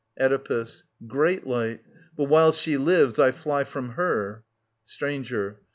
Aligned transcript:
Oedipus. 0.19 0.83
Great 1.05 1.45
light; 1.45 1.81
but 2.17 2.23
while 2.23 2.51
she 2.51 2.75
lives 2.75 3.19
I 3.19 3.31
fly 3.31 3.63
from 3.65 3.89
her. 3.89 4.43
Stranger. 4.83 5.59